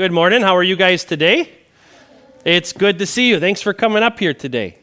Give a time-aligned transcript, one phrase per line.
[0.00, 0.40] Good morning.
[0.40, 1.52] How are you guys today?
[2.42, 3.38] It's good to see you.
[3.38, 4.78] Thanks for coming up here today.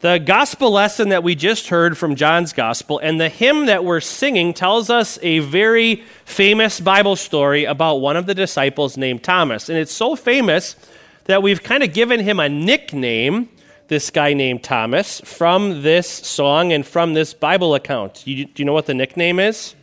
[0.00, 4.00] The gospel lesson that we just heard from John's gospel and the hymn that we're
[4.00, 9.68] singing tells us a very famous Bible story about one of the disciples named Thomas.
[9.68, 10.76] And it's so famous
[11.24, 13.50] that we've kind of given him a nickname,
[13.88, 18.26] this guy named Thomas, from this song and from this Bible account.
[18.26, 19.74] You, do you know what the nickname is?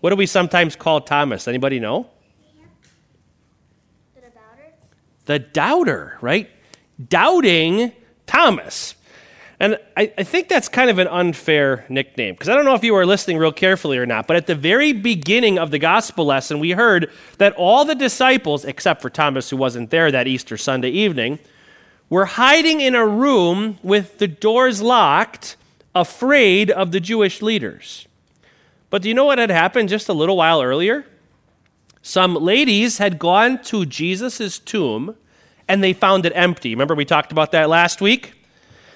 [0.00, 1.46] What do we sometimes call Thomas?
[1.46, 2.06] Anybody know?
[5.30, 6.50] The doubter, right?
[7.08, 7.92] Doubting
[8.26, 8.96] Thomas.
[9.60, 12.82] And I, I, think that's kind of an unfair nickname because I don't know if
[12.82, 16.24] you were listening real carefully or not, but at the very beginning of the gospel
[16.24, 20.56] lesson, we heard that all the disciples, except for Thomas, who wasn't there that Easter
[20.56, 21.38] Sunday evening,
[22.08, 25.56] were hiding in a room with the doors locked,
[25.94, 28.08] afraid of the Jewish leaders.
[28.88, 31.06] But do you know what had happened just a little while earlier?
[32.02, 35.16] Some ladies had gone to Jesus' tomb
[35.68, 36.70] and they found it empty.
[36.70, 38.34] Remember, we talked about that last week?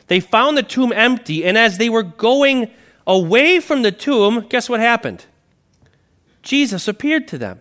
[0.09, 2.71] They found the tomb empty, and as they were going
[3.07, 5.25] away from the tomb, guess what happened?
[6.43, 7.61] Jesus appeared to them.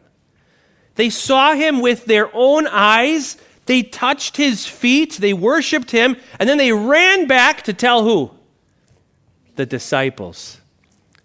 [0.96, 3.38] They saw him with their own eyes.
[3.66, 5.14] They touched his feet.
[5.14, 6.18] They worshiped him.
[6.40, 8.32] And then they ran back to tell who?
[9.56, 10.60] The disciples.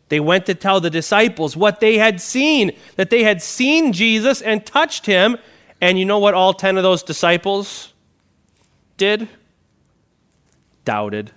[0.09, 4.41] They went to tell the disciples what they had seen, that they had seen Jesus
[4.41, 5.37] and touched him,
[5.81, 7.93] and you know what all 10 of those disciples
[8.97, 9.29] did?
[10.85, 11.33] Doubted.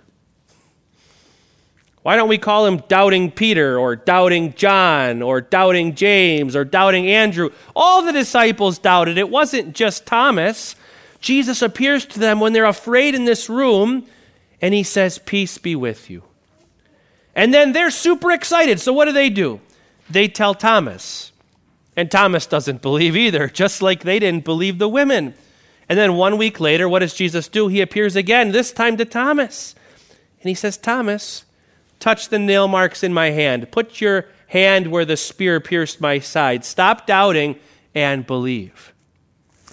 [2.02, 7.06] Why don't we call him doubting Peter or doubting John or doubting James or doubting
[7.06, 7.50] Andrew?
[7.76, 9.18] All the disciples doubted.
[9.18, 10.74] It wasn't just Thomas.
[11.20, 14.06] Jesus appears to them when they're afraid in this room
[14.60, 16.24] and he says, Peace be with you.
[17.34, 18.80] And then they're super excited.
[18.80, 19.60] So what do they do?
[20.10, 21.32] They tell Thomas.
[21.96, 25.34] And Thomas doesn't believe either, just like they didn't believe the women.
[25.88, 27.68] And then one week later, what does Jesus do?
[27.68, 29.74] He appears again, this time to Thomas.
[30.40, 31.44] And he says, Thomas,
[32.00, 33.70] touch the nail marks in my hand.
[33.70, 36.64] Put your hand where the spear pierced my side.
[36.64, 37.56] Stop doubting
[37.94, 38.92] and believe.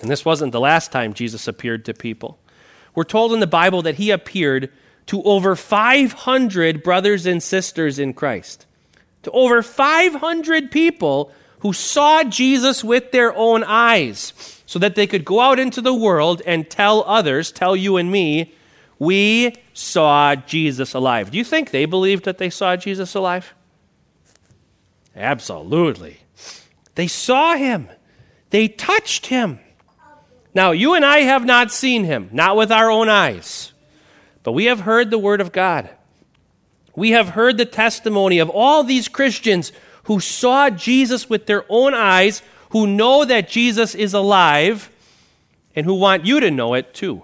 [0.01, 2.39] And this wasn't the last time Jesus appeared to people.
[2.95, 4.71] We're told in the Bible that he appeared
[5.09, 8.67] to over 500 brothers and sisters in Christ.
[9.23, 11.31] To over 500 people
[11.61, 15.95] who saw Jesus with their own eyes so that they could go out into the
[15.95, 18.53] world and tell others, tell you and me,
[18.99, 21.31] we saw Jesus alive.
[21.31, 23.55] Do you think they believed that they saw Jesus alive?
[25.15, 26.19] Absolutely.
[26.93, 27.89] They saw him,
[28.51, 29.59] they touched him.
[30.53, 33.73] Now, you and I have not seen him, not with our own eyes,
[34.43, 35.89] but we have heard the word of God.
[36.95, 39.71] We have heard the testimony of all these Christians
[40.03, 42.41] who saw Jesus with their own eyes,
[42.71, 44.89] who know that Jesus is alive,
[45.75, 47.23] and who want you to know it too.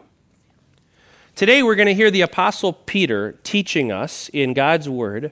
[1.36, 5.32] Today, we're going to hear the Apostle Peter teaching us in God's Word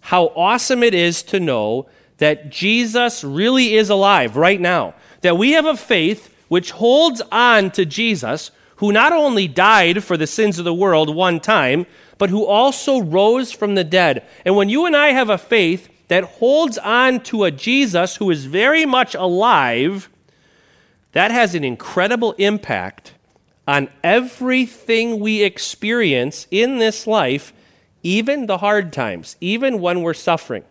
[0.00, 4.94] how awesome it is to know that Jesus really is alive right now.
[5.22, 8.50] That we have a faith which holds on to Jesus,
[8.82, 11.86] who not only died for the sins of the world one time,
[12.18, 14.26] but who also rose from the dead.
[14.44, 18.28] And when you and I have a faith that holds on to a Jesus who
[18.32, 20.10] is very much alive,
[21.12, 23.14] that has an incredible impact
[23.68, 27.52] on everything we experience in this life,
[28.02, 30.64] even the hard times, even when we're suffering.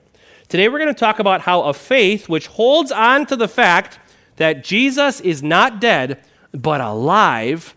[0.50, 4.00] Today, we're going to talk about how a faith which holds on to the fact
[4.36, 6.22] that Jesus is not dead,
[6.52, 7.74] but alive,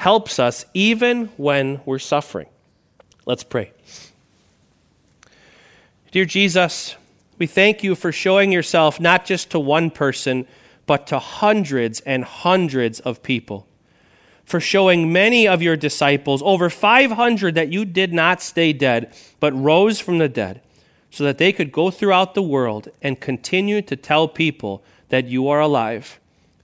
[0.00, 2.46] helps us even when we're suffering.
[3.26, 3.70] Let's pray.
[6.10, 6.96] Dear Jesus,
[7.36, 10.46] we thank you for showing yourself not just to one person,
[10.86, 13.66] but to hundreds and hundreds of people.
[14.42, 19.52] For showing many of your disciples, over 500, that you did not stay dead, but
[19.52, 20.62] rose from the dead,
[21.10, 25.48] so that they could go throughout the world and continue to tell people that you
[25.48, 26.18] are alive.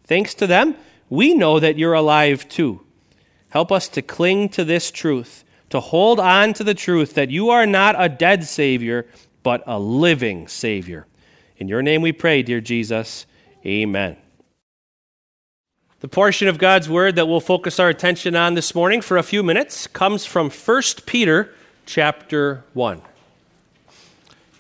[0.04, 0.74] Thanks to them,
[1.10, 2.85] we know that you're alive too.
[3.50, 7.50] Help us to cling to this truth, to hold on to the truth that you
[7.50, 9.06] are not a dead Savior,
[9.42, 11.06] but a living Savior.
[11.58, 13.26] In your name we pray, dear Jesus.
[13.64, 14.16] Amen.
[16.00, 19.22] The portion of God's word that we'll focus our attention on this morning for a
[19.22, 21.54] few minutes comes from 1 Peter
[21.86, 23.00] chapter 1.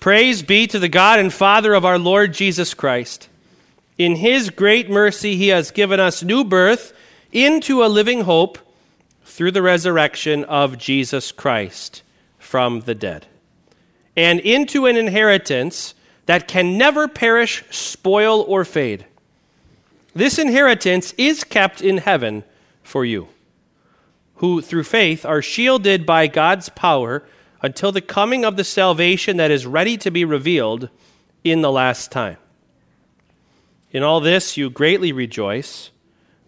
[0.00, 3.28] Praise be to the God and Father of our Lord Jesus Christ.
[3.98, 6.92] In his great mercy, he has given us new birth
[7.32, 8.58] into a living hope
[9.36, 12.02] through the resurrection of Jesus Christ
[12.38, 13.26] from the dead
[14.16, 15.94] and into an inheritance
[16.24, 19.04] that can never perish, spoil, or fade.
[20.14, 22.44] This inheritance is kept in heaven
[22.82, 23.28] for you,
[24.36, 27.22] who through faith are shielded by God's power
[27.60, 30.88] until the coming of the salvation that is ready to be revealed
[31.44, 32.38] in the last time.
[33.92, 35.90] In all this you greatly rejoice,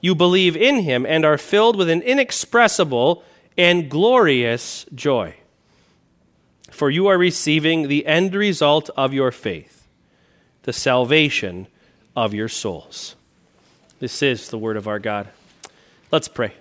[0.00, 3.22] you believe in him and are filled with an inexpressible
[3.56, 5.34] and glorious joy.
[6.70, 9.86] For you are receiving the end result of your faith,
[10.62, 11.66] the salvation
[12.14, 13.16] of your souls.
[13.98, 15.28] This is the word of our God.
[16.12, 16.52] Let's pray.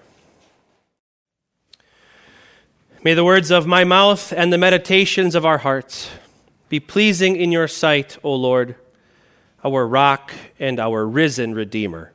[3.03, 6.09] May the words of my mouth and the meditations of our hearts
[6.69, 8.75] be pleasing in your sight, O Lord,
[9.63, 12.11] our rock and our risen Redeemer.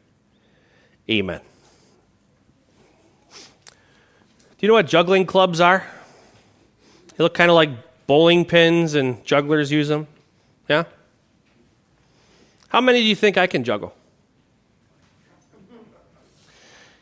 [1.10, 1.40] Amen.
[3.30, 5.84] Do you know what juggling clubs are?
[7.16, 7.70] They look kind of like
[8.06, 10.06] bowling pins, and jugglers use them.
[10.68, 10.84] Yeah?
[12.68, 13.94] How many do you think I can juggle?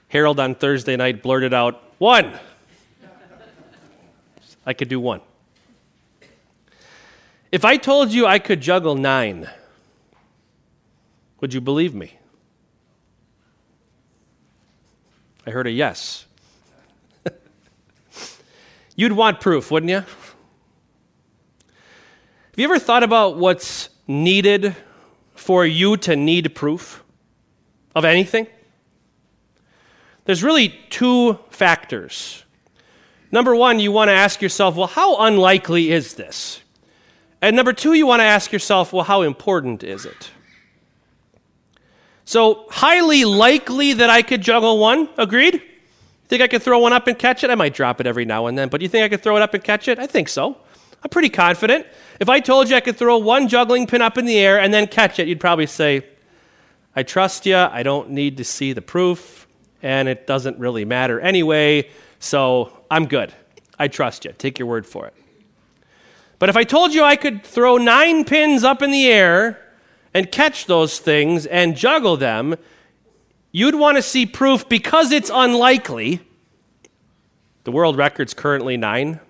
[0.08, 2.38] Harold on Thursday night blurted out, One.
[4.64, 5.22] I could do one.
[7.50, 9.49] If I told you I could juggle nine,
[11.40, 12.17] would you believe me?
[15.48, 16.26] I heard a yes.
[18.96, 19.96] You'd want proof, wouldn't you?
[20.00, 20.06] Have
[22.58, 24.76] you ever thought about what's needed
[25.34, 27.02] for you to need proof
[27.94, 28.46] of anything?
[30.26, 32.44] There's really two factors
[33.30, 36.62] Number one, you want to ask yourself, well, how unlikely is this?
[37.42, 40.30] And number two, you want to ask yourself, well, how important is it?
[42.28, 45.62] So, highly likely that I could juggle one, agreed?
[46.26, 47.48] Think I could throw one up and catch it?
[47.48, 49.40] I might drop it every now and then, but you think I could throw it
[49.40, 49.98] up and catch it?
[49.98, 50.58] I think so.
[51.02, 51.86] I'm pretty confident.
[52.20, 54.75] If I told you I could throw one juggling pin up in the air and
[54.75, 56.04] then catch it, you'd probably say,
[56.94, 57.56] I trust you.
[57.56, 59.48] I don't need to see the proof,
[59.82, 61.88] and it doesn't really matter anyway.
[62.19, 63.32] So I'm good.
[63.78, 64.34] I trust you.
[64.36, 65.14] Take your word for it.
[66.38, 69.64] But if I told you I could throw nine pins up in the air
[70.18, 72.56] and catch those things and juggle them,
[73.52, 76.20] you'd want to see proof because it's unlikely.
[77.62, 79.20] The world record's currently nine.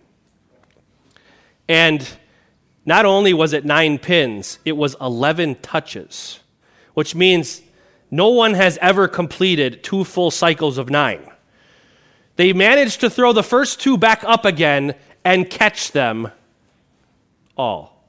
[1.68, 2.08] And
[2.86, 6.40] not only was it nine pins, it was 11 touches,
[6.94, 7.60] which means
[8.10, 11.30] no one has ever completed two full cycles of nine.
[12.36, 16.32] They managed to throw the first two back up again and catch them
[17.58, 18.08] all.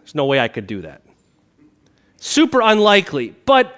[0.00, 1.01] There's no way I could do that.
[2.24, 3.74] Super unlikely, but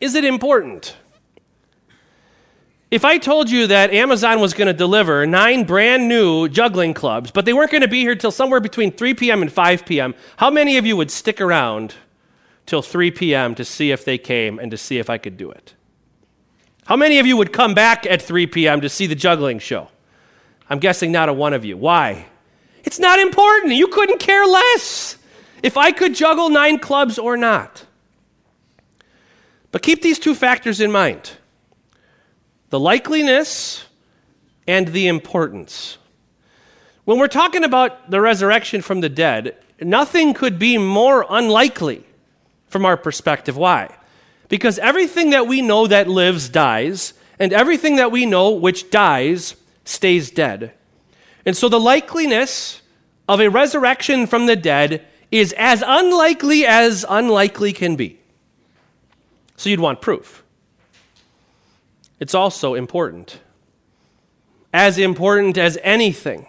[0.00, 0.96] is it important?
[2.90, 7.30] If I told you that Amazon was going to deliver nine brand new juggling clubs,
[7.30, 9.42] but they weren't going to be here till somewhere between 3 p.m.
[9.42, 11.96] and 5 p.m., how many of you would stick around
[12.64, 13.54] till 3 p.m.
[13.54, 15.74] to see if they came and to see if I could do it?
[16.86, 18.80] How many of you would come back at 3 p.m.
[18.80, 19.90] to see the juggling show?
[20.70, 21.76] I'm guessing not a one of you.
[21.76, 22.24] Why?
[22.84, 23.74] It's not important.
[23.74, 25.18] You couldn't care less
[25.62, 27.86] if I could juggle nine clubs or not.
[29.72, 31.32] But keep these two factors in mind
[32.70, 33.84] the likeliness
[34.66, 35.98] and the importance.
[37.04, 42.04] When we're talking about the resurrection from the dead, nothing could be more unlikely
[42.66, 43.56] from our perspective.
[43.56, 43.94] Why?
[44.48, 49.54] Because everything that we know that lives dies, and everything that we know which dies
[49.84, 50.72] stays dead.
[51.44, 52.80] And so the likeliness
[53.28, 58.18] of a resurrection from the dead is as unlikely as unlikely can be.
[59.56, 60.44] So you'd want proof.
[62.20, 63.40] It's also important.
[64.72, 66.46] As important as anything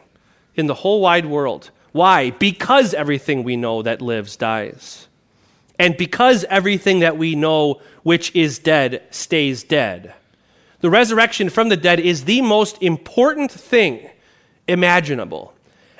[0.55, 1.71] in the whole wide world.
[1.91, 2.31] Why?
[2.31, 5.07] Because everything we know that lives dies.
[5.79, 10.13] And because everything that we know which is dead stays dead,
[10.79, 14.09] the resurrection from the dead is the most important thing
[14.67, 15.53] imaginable.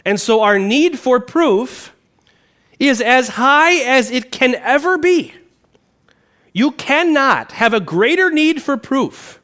[0.05, 1.93] And so our need for proof
[2.79, 5.33] is as high as it can ever be.
[6.53, 9.41] You cannot have a greater need for proof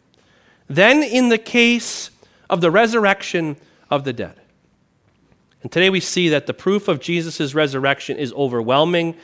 [0.68, 2.10] than in the case
[2.50, 3.58] of the resurrection
[3.90, 4.40] of the dead.
[5.62, 9.16] And today we see that the proof of Jesus' resurrection is overwhelming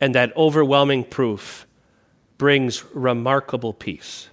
[0.00, 1.66] and that overwhelming proof
[2.36, 4.28] brings remarkable peace.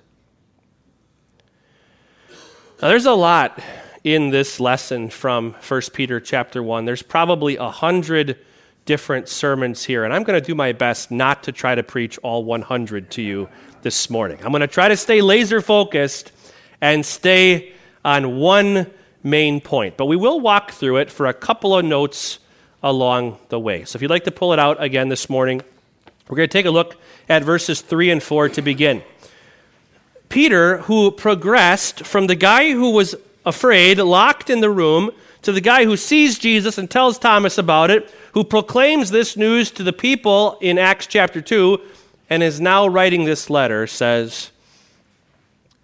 [2.82, 3.60] Now, there's a lot
[4.04, 6.86] in this lesson from 1 Peter chapter 1.
[6.86, 8.38] There's probably a hundred
[8.86, 12.18] different sermons here, and I'm going to do my best not to try to preach
[12.20, 13.50] all 100 to you
[13.82, 14.38] this morning.
[14.44, 16.32] I'm going to try to stay laser focused
[16.82, 17.74] and stay
[18.04, 18.88] on one
[19.24, 22.40] main point, but we will walk through it for a couple of notes
[22.84, 23.84] along the way.
[23.86, 25.64] So if you'd like to pull it out again this morning,
[26.30, 26.96] we're going to take a look
[27.28, 29.02] at verses 3 and 4 to begin.
[30.30, 33.16] Peter, who progressed from the guy who was
[33.46, 35.12] afraid, locked in the room,
[35.46, 39.72] to the guy who sees Jesus and tells Thomas about it, who proclaims this news
[39.72, 41.80] to the people in Acts chapter 2,
[42.30, 44.52] and is now writing this letter, says,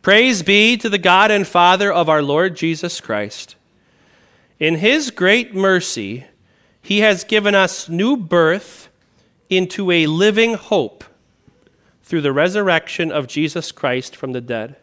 [0.02, 3.56] Praise be to the God and Father of our Lord Jesus Christ.
[4.60, 6.26] In his great mercy,
[6.82, 8.90] he has given us new birth
[9.50, 11.04] into a living hope
[12.04, 14.76] through the resurrection of Jesus Christ from the dead.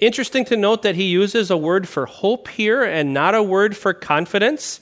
[0.00, 3.76] Interesting to note that he uses a word for hope here and not a word
[3.76, 4.80] for confidence.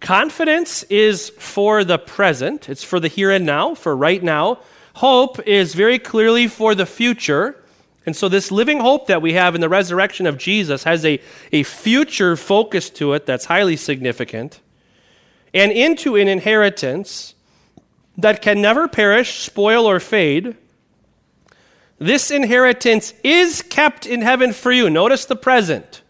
[0.00, 4.60] Confidence is for the present, it's for the here and now, for right now.
[4.94, 7.62] Hope is very clearly for the future.
[8.06, 11.20] And so, this living hope that we have in the resurrection of Jesus has a,
[11.52, 14.60] a future focus to it that's highly significant,
[15.52, 17.34] and into an inheritance
[18.16, 20.56] that can never perish, spoil, or fade.
[21.98, 24.88] This inheritance is kept in heaven for you.
[24.88, 26.02] Notice the present.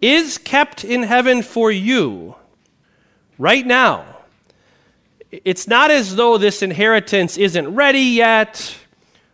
[0.00, 2.34] Is kept in heaven for you
[3.38, 4.04] right now.
[5.30, 8.76] It's not as though this inheritance isn't ready yet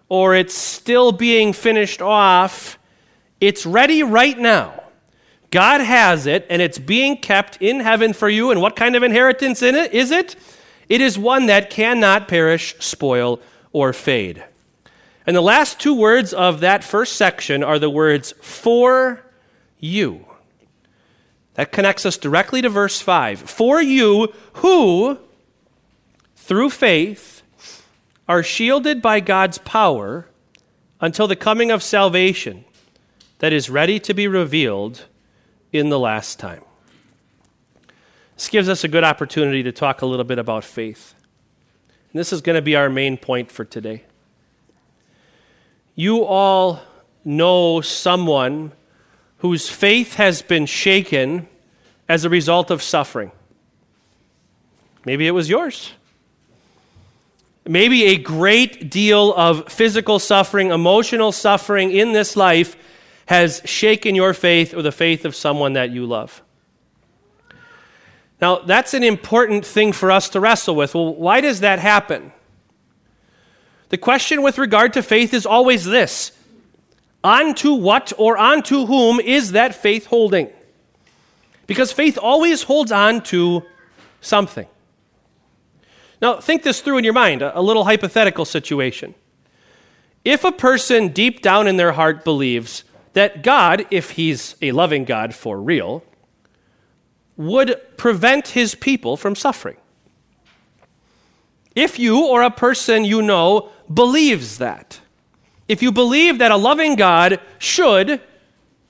[0.08, 2.78] or it's still being finished off.
[3.40, 4.82] It's ready right now.
[5.50, 8.50] God has it and it's being kept in heaven for you.
[8.50, 10.36] And what kind of inheritance in it is it?
[10.88, 13.40] It is one that cannot perish, spoil,
[13.72, 14.44] or fade.
[15.26, 19.24] And the last two words of that first section are the words for
[19.78, 20.26] you.
[21.54, 23.40] That connects us directly to verse 5.
[23.40, 25.18] For you who,
[26.36, 27.42] through faith,
[28.28, 30.28] are shielded by God's power
[31.00, 32.64] until the coming of salvation
[33.40, 35.06] that is ready to be revealed
[35.72, 36.62] in the last time.
[38.36, 41.14] This gives us a good opportunity to talk a little bit about faith.
[42.12, 44.04] And this is going to be our main point for today.
[46.00, 46.80] You all
[47.26, 48.72] know someone
[49.40, 51.46] whose faith has been shaken
[52.08, 53.32] as a result of suffering.
[55.04, 55.92] Maybe it was yours.
[57.66, 62.78] Maybe a great deal of physical suffering, emotional suffering in this life
[63.26, 66.40] has shaken your faith or the faith of someone that you love.
[68.40, 70.94] Now, that's an important thing for us to wrestle with.
[70.94, 72.32] Well, why does that happen?
[73.90, 76.32] The question with regard to faith is always this
[77.22, 80.48] Onto what or onto whom is that faith holding?
[81.66, 83.62] Because faith always holds on to
[84.20, 84.66] something.
[86.22, 89.14] Now, think this through in your mind a little hypothetical situation.
[90.24, 95.04] If a person deep down in their heart believes that God, if he's a loving
[95.04, 96.04] God for real,
[97.36, 99.76] would prevent his people from suffering.
[101.74, 105.00] If you or a person you know believes that,
[105.68, 108.20] if you believe that a loving God should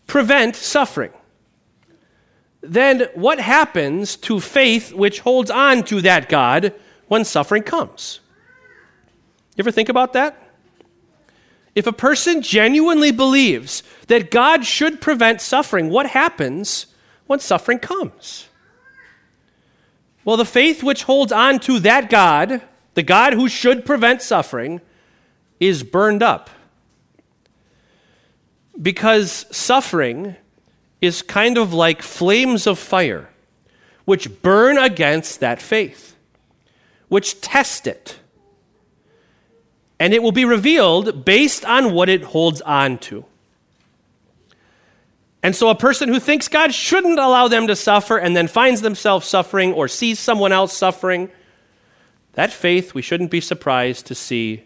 [0.07, 1.12] prevent suffering,
[2.62, 6.75] then what happens to faith which holds on to that God
[7.09, 8.21] when suffering comes?
[9.57, 10.37] You ever think about that?
[11.75, 16.87] If a person genuinely believes that God should prevent suffering, what happens
[17.26, 18.49] when suffering comes?
[20.25, 22.61] Well, the faith which holds on to that God,
[22.95, 24.80] the God who should prevent suffering,
[25.61, 26.50] is burned up.
[28.81, 30.37] Because suffering
[31.00, 33.29] is kind of like flames of fire,
[34.07, 36.17] which burn against that faith,
[37.09, 38.19] which test it.
[39.99, 43.26] And it will be revealed based on what it holds on to.
[45.43, 48.83] And so, a person who thinks God shouldn't allow them to suffer and then finds
[48.83, 51.31] themselves suffering or sees someone else suffering,
[52.35, 54.64] that faith we shouldn't be surprised to see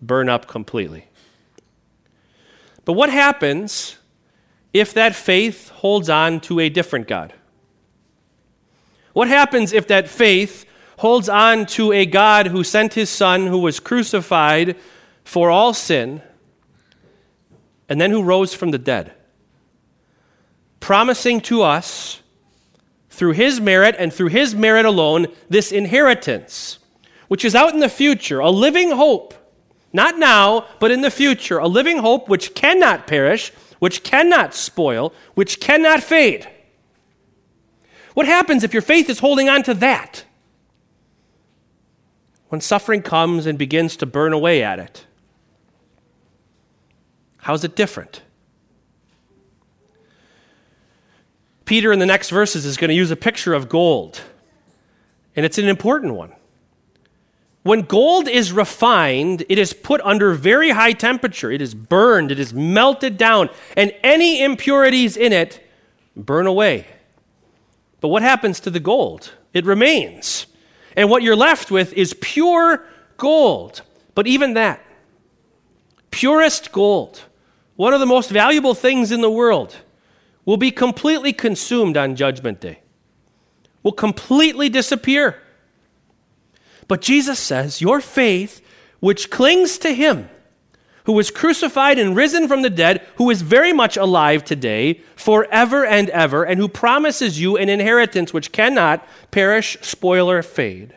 [0.00, 1.06] burn up completely.
[2.84, 3.98] But what happens
[4.72, 7.32] if that faith holds on to a different God?
[9.12, 10.64] What happens if that faith
[10.98, 14.76] holds on to a God who sent his Son, who was crucified
[15.24, 16.22] for all sin,
[17.88, 19.14] and then who rose from the dead?
[20.80, 22.22] promising to us,
[23.10, 26.78] through his merit and through his merit alone, this inheritance,
[27.26, 29.34] which is out in the future, a living hope,
[29.92, 31.58] Not now, but in the future.
[31.58, 36.48] A living hope which cannot perish, which cannot spoil, which cannot fade.
[38.14, 40.24] What happens if your faith is holding on to that?
[42.48, 45.06] When suffering comes and begins to burn away at it.
[47.38, 48.22] How's it different?
[51.64, 54.22] Peter, in the next verses, is going to use a picture of gold,
[55.36, 56.32] and it's an important one.
[57.68, 61.50] When gold is refined, it is put under very high temperature.
[61.50, 65.62] It is burned, it is melted down, and any impurities in it
[66.16, 66.86] burn away.
[68.00, 69.34] But what happens to the gold?
[69.52, 70.46] It remains.
[70.96, 72.86] And what you're left with is pure
[73.18, 73.82] gold.
[74.14, 74.82] But even that,
[76.10, 77.20] purest gold,
[77.76, 79.76] one of the most valuable things in the world,
[80.46, 82.78] will be completely consumed on Judgment Day,
[83.82, 85.42] will completely disappear.
[86.88, 88.62] But Jesus says, Your faith,
[89.00, 90.28] which clings to Him,
[91.04, 95.86] who was crucified and risen from the dead, who is very much alive today, forever
[95.86, 100.94] and ever, and who promises you an inheritance which cannot perish, spoil, or fade.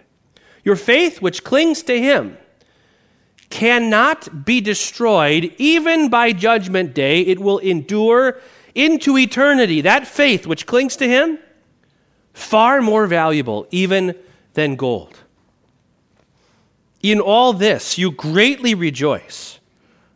[0.63, 2.37] Your faith, which clings to Him,
[3.49, 7.21] cannot be destroyed even by judgment day.
[7.21, 8.39] It will endure
[8.73, 9.81] into eternity.
[9.81, 11.37] That faith which clings to Him,
[12.33, 14.15] far more valuable even
[14.53, 15.20] than gold.
[17.01, 19.59] In all this, you greatly rejoice,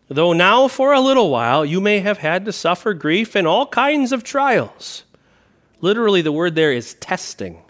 [0.08, 3.66] though now for a little while you may have had to suffer grief and all
[3.66, 5.04] kinds of trials.
[5.82, 7.62] Literally, the word there is testing.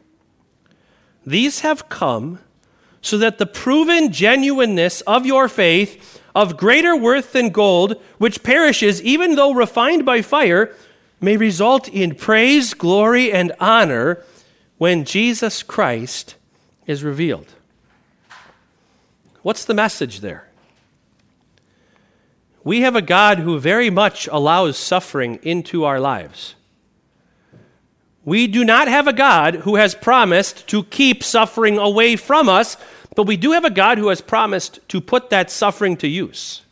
[1.25, 2.39] These have come
[3.01, 9.01] so that the proven genuineness of your faith, of greater worth than gold, which perishes
[9.01, 10.75] even though refined by fire,
[11.21, 14.23] may result in praise, glory, and honor
[14.77, 16.35] when Jesus Christ
[16.85, 17.53] is revealed.
[19.45, 20.47] What's the message there?
[22.63, 26.55] We have a God who very much allows suffering into our lives.
[28.23, 32.75] We do not have a God who has promised to keep suffering away from us,
[33.15, 36.63] but we do have a God who has promised to put that suffering to use.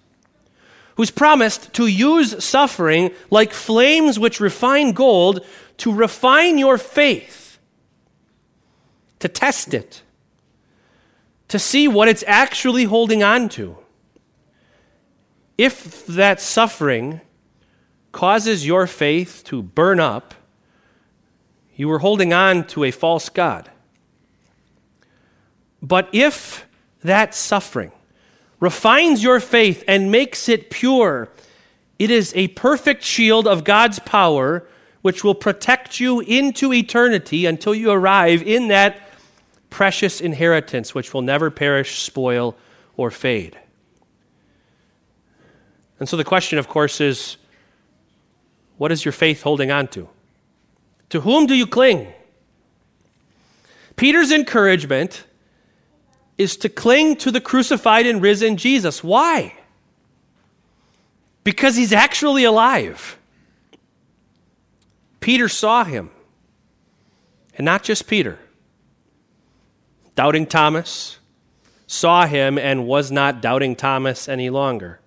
[0.96, 5.46] Who's promised to use suffering like flames which refine gold
[5.78, 7.60] to refine your faith,
[9.20, 10.02] to test it,
[11.54, 13.78] to see what it's actually holding on to.
[15.56, 17.22] If that suffering
[18.12, 20.34] causes your faith to burn up,
[21.76, 23.70] you were holding on to a false God.
[25.80, 26.66] But if
[27.04, 27.92] that suffering
[28.60, 31.30] refines your faith and makes it pure,
[32.00, 34.68] it is a perfect shield of God's power
[35.04, 39.03] which will protect you into eternity until you arrive in that
[39.74, 42.56] precious inheritance which will never perish, spoil,
[42.96, 43.58] or fade.
[46.00, 47.38] And so the question, of course, is
[48.78, 50.08] what is your faith holding on to?
[51.10, 52.14] To whom do you cling?
[53.96, 55.26] Peter's encouragement
[56.38, 59.04] is to cling to the crucified and risen Jesus.
[59.04, 59.56] Why?
[61.44, 63.18] Because he's actually alive.
[65.20, 66.12] Peter saw him.
[67.58, 68.38] And not just Peter.
[70.16, 71.18] Doubting Thomas
[71.88, 75.00] saw him and was not doubting Thomas any longer.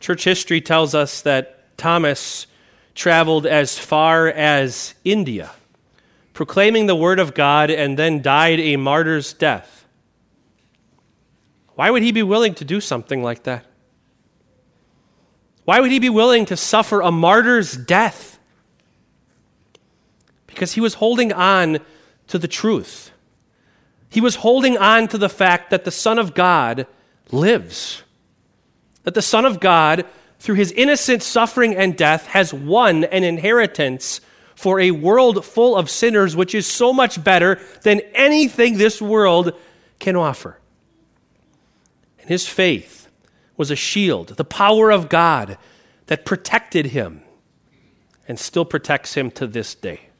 [0.00, 2.46] Church history tells us that Thomas
[2.94, 5.50] traveled as far as India,
[6.32, 9.86] proclaiming the word of God, and then died a martyr's death.
[11.74, 13.64] Why would he be willing to do something like that?
[15.64, 18.38] Why would he be willing to suffer a martyr's death?
[20.46, 21.78] Because he was holding on
[22.28, 23.10] to the truth.
[24.14, 26.86] He was holding on to the fact that the Son of God
[27.30, 28.02] lives.
[29.02, 30.06] That the Son of God
[30.44, 34.20] through his innocent suffering and death, has won an inheritance
[34.54, 39.58] for a world full of sinners, which is so much better than anything this world
[39.98, 40.60] can offer.
[42.20, 43.08] And his faith
[43.56, 45.56] was a shield, the power of God
[46.08, 47.22] that protected him
[48.28, 50.10] and still protects him to this day.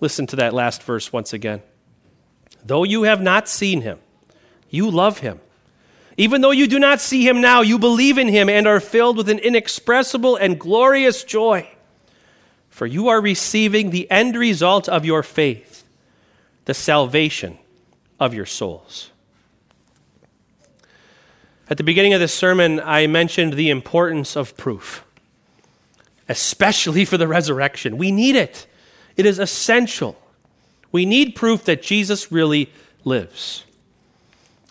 [0.00, 1.62] Listen to that last verse once again.
[2.64, 3.98] Though you have not seen him,
[4.70, 5.40] you love him.
[6.16, 9.16] Even though you do not see him now, you believe in him and are filled
[9.16, 11.70] with an inexpressible and glorious joy.
[12.70, 15.84] For you are receiving the end result of your faith,
[16.64, 17.58] the salvation
[18.18, 19.10] of your souls.
[21.70, 25.04] At the beginning of this sermon, I mentioned the importance of proof,
[26.28, 27.98] especially for the resurrection.
[27.98, 28.66] We need it,
[29.16, 30.16] it is essential.
[30.92, 32.72] We need proof that Jesus really
[33.04, 33.64] lives.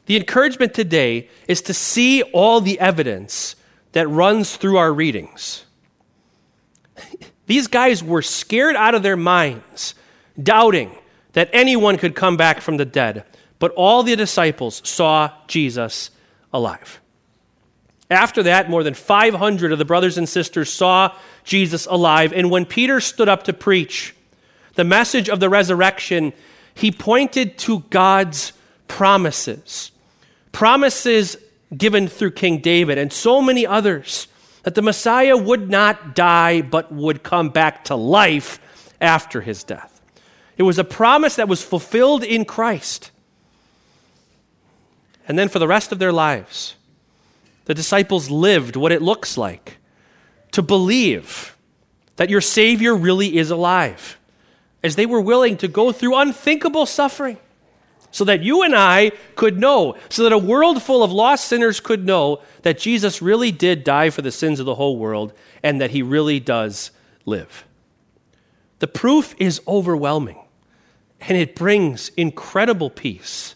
[0.07, 3.55] The encouragement today is to see all the evidence
[3.91, 5.65] that runs through our readings.
[7.45, 9.95] These guys were scared out of their minds,
[10.41, 10.97] doubting
[11.33, 13.23] that anyone could come back from the dead.
[13.59, 16.09] But all the disciples saw Jesus
[16.53, 16.99] alive.
[18.09, 22.31] After that, more than 500 of the brothers and sisters saw Jesus alive.
[22.31, 24.15] And when Peter stood up to preach
[24.77, 26.31] the message of the resurrection,
[26.73, 28.53] he pointed to God's
[28.87, 29.91] promises.
[30.53, 31.35] Promises
[31.75, 34.27] given through King David and so many others
[34.63, 38.59] that the Messiah would not die but would come back to life
[39.01, 40.01] after his death.
[40.57, 43.11] It was a promise that was fulfilled in Christ.
[45.27, 46.75] And then for the rest of their lives,
[47.65, 49.77] the disciples lived what it looks like
[50.51, 51.55] to believe
[52.15, 54.17] that your Savior really is alive,
[54.83, 57.37] as they were willing to go through unthinkable suffering
[58.11, 61.79] so that you and I could know, so that a world full of lost sinners
[61.79, 65.81] could know that Jesus really did die for the sins of the whole world and
[65.81, 66.91] that he really does
[67.25, 67.65] live.
[68.79, 70.39] The proof is overwhelming
[71.21, 73.55] and it brings incredible peace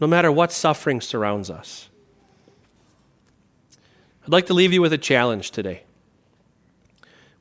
[0.00, 1.88] no matter what suffering surrounds us.
[4.24, 5.84] I'd like to leave you with a challenge today.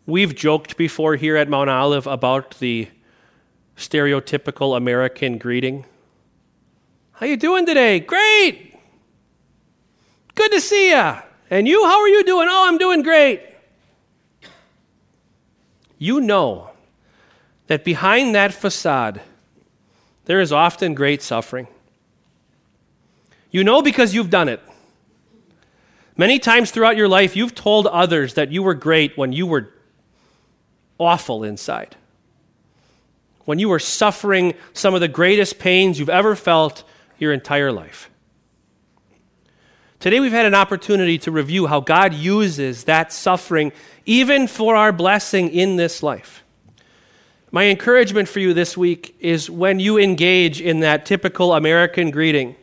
[0.05, 2.89] We've joked before here at Mount Olive about the
[3.77, 5.85] stereotypical American greeting.
[7.13, 7.99] How you doing today?
[7.99, 8.75] Great.
[10.33, 11.13] Good to see you.
[11.49, 12.47] And you, how are you doing?
[12.49, 13.41] Oh, I'm doing great.
[15.97, 16.71] You know
[17.67, 19.21] that behind that facade,
[20.25, 21.67] there is often great suffering.
[23.51, 24.61] You know because you've done it.
[26.17, 29.73] Many times throughout your life, you've told others that you were great when you were
[30.97, 31.95] awful inside.
[33.45, 36.83] When you were suffering some of the greatest pains you've ever felt
[37.17, 38.09] your entire life.
[39.99, 43.71] Today, we've had an opportunity to review how God uses that suffering
[44.05, 46.43] even for our blessing in this life.
[47.51, 52.55] My encouragement for you this week is when you engage in that typical American greeting,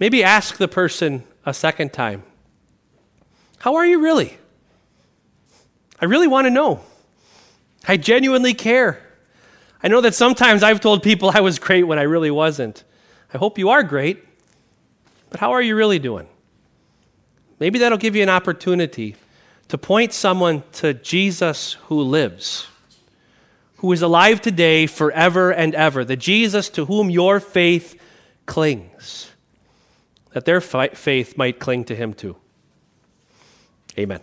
[0.00, 2.24] maybe ask the person a second time,
[3.58, 4.36] How are you really?
[6.00, 6.80] I really want to know.
[7.86, 9.03] I genuinely care.
[9.84, 12.82] I know that sometimes I've told people I was great when I really wasn't.
[13.34, 14.24] I hope you are great,
[15.28, 16.26] but how are you really doing?
[17.60, 19.14] Maybe that'll give you an opportunity
[19.68, 22.66] to point someone to Jesus who lives,
[23.76, 28.00] who is alive today forever and ever, the Jesus to whom your faith
[28.46, 29.30] clings,
[30.32, 32.36] that their faith might cling to him too.
[33.98, 34.20] Amen.